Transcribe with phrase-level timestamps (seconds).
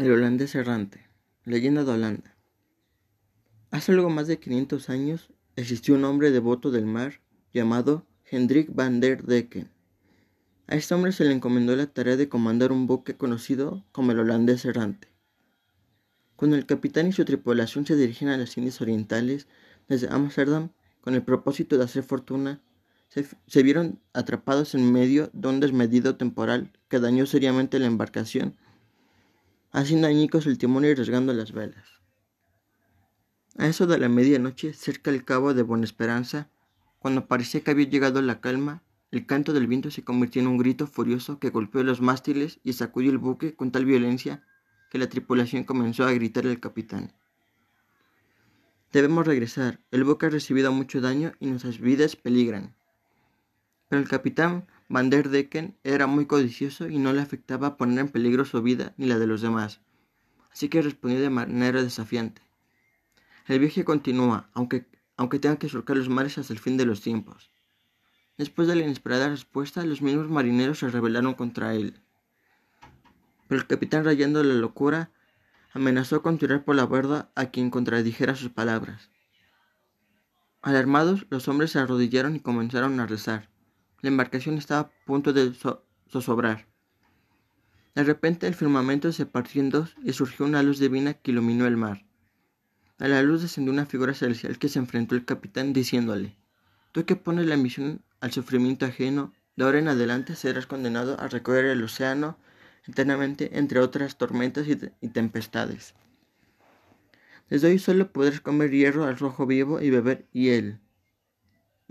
[0.00, 1.06] El holandés errante.
[1.44, 2.34] Leyenda de Holanda.
[3.70, 7.20] Hace algo más de 500 años existió un hombre devoto del mar
[7.52, 9.68] llamado Hendrik van der Decken.
[10.68, 14.20] A este hombre se le encomendó la tarea de comandar un buque conocido como el
[14.20, 15.08] holandés errante.
[16.34, 19.48] Cuando el capitán y su tripulación se dirigían a las Indias Orientales
[19.86, 20.70] desde Ámsterdam
[21.02, 22.62] con el propósito de hacer fortuna,
[23.08, 28.56] se, se vieron atrapados en medio de un desmedido temporal que dañó seriamente la embarcación
[29.72, 31.86] haciendo añicos el timón y arriesgando las velas.
[33.56, 36.48] A eso de la medianoche, cerca del cabo de Buena Esperanza,
[36.98, 40.58] cuando parecía que había llegado la calma, el canto del viento se convirtió en un
[40.58, 44.44] grito furioso que golpeó los mástiles y sacudió el buque con tal violencia
[44.90, 47.12] que la tripulación comenzó a gritar al capitán.
[48.92, 52.74] Debemos regresar, el buque ha recibido mucho daño y nuestras vidas peligran.
[53.88, 58.08] Pero el capitán Van der Decken era muy codicioso y no le afectaba poner en
[58.08, 59.80] peligro su vida ni la de los demás,
[60.50, 62.42] así que respondió de manera desafiante.
[63.46, 67.02] El viaje continúa, aunque, aunque tenga que surcar los mares hasta el fin de los
[67.02, 67.52] tiempos.
[68.36, 72.00] Después de la inesperada respuesta, los mismos marineros se rebelaron contra él.
[73.46, 75.12] Pero el capitán, rayando la locura,
[75.72, 79.08] amenazó con tirar por la borda a quien contradijera sus palabras.
[80.62, 83.49] Alarmados, los hombres se arrodillaron y comenzaron a rezar.
[84.02, 85.52] La embarcación estaba a punto de
[86.08, 86.66] zozobrar.
[87.94, 91.66] De repente el firmamento se partió en dos y surgió una luz divina que iluminó
[91.66, 92.04] el mar.
[92.98, 96.36] A la luz descendió una figura celestial que se enfrentó al capitán diciéndole,
[96.92, 101.28] Tú que pones la misión al sufrimiento ajeno, de ahora en adelante serás condenado a
[101.28, 102.38] recorrer el océano
[102.86, 105.94] eternamente entre otras tormentas y, y tempestades.
[107.48, 110.78] Desde hoy solo podrás comer hierro al rojo vivo y beber hiel.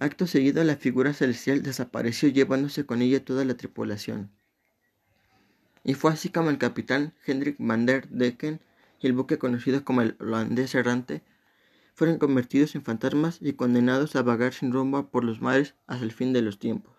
[0.02, 4.32] Acto seguido, la figura celestial desapareció llevándose con ella toda la tripulación.
[5.84, 8.62] Y fue así como el capitán Hendrik van der Decken
[9.02, 11.22] y el buque conocido como el holandés errante
[11.96, 16.14] fueron convertidos en fantasmas y condenados a vagar sin rumbo por los mares hasta el
[16.14, 16.99] fin de los tiempos.